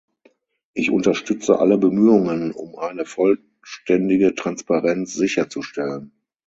[0.73, 6.11] Ich unterstütze alle Bemühungen, um eine vollständige Transparenz sicherzustellen.